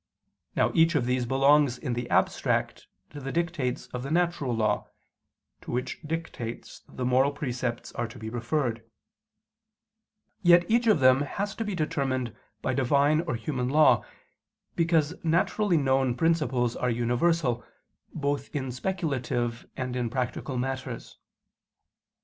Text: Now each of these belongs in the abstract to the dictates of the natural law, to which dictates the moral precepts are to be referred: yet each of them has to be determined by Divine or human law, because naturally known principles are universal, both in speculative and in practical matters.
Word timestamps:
Now 0.55 0.71
each 0.73 0.95
of 0.95 1.05
these 1.05 1.27
belongs 1.27 1.77
in 1.77 1.93
the 1.93 2.09
abstract 2.09 2.87
to 3.11 3.19
the 3.19 3.31
dictates 3.31 3.85
of 3.89 4.01
the 4.01 4.09
natural 4.09 4.51
law, 4.51 4.87
to 5.61 5.69
which 5.69 6.01
dictates 6.01 6.81
the 6.89 7.05
moral 7.05 7.31
precepts 7.31 7.91
are 7.91 8.07
to 8.07 8.17
be 8.17 8.27
referred: 8.27 8.83
yet 10.41 10.65
each 10.67 10.87
of 10.87 11.01
them 11.01 11.21
has 11.21 11.53
to 11.53 11.63
be 11.63 11.75
determined 11.75 12.35
by 12.63 12.73
Divine 12.73 13.21
or 13.27 13.35
human 13.35 13.69
law, 13.69 14.03
because 14.75 15.13
naturally 15.23 15.77
known 15.77 16.15
principles 16.15 16.75
are 16.75 16.89
universal, 16.89 17.63
both 18.11 18.49
in 18.55 18.71
speculative 18.71 19.69
and 19.77 19.95
in 19.95 20.09
practical 20.09 20.57
matters. 20.57 21.19